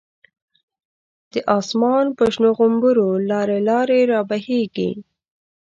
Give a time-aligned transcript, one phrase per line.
[1.33, 4.91] د آسمان په شنو غومبرو، لاری لاری رابهیږی